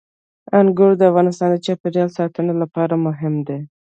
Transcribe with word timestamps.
انګور 0.59 0.91
د 0.97 1.01
افغانستان 1.11 1.49
د 1.51 1.55
چاپیریال 1.65 2.09
ساتنې 2.17 2.53
لپاره 2.61 2.93
مهم 3.05 3.33
دي. 3.47 3.59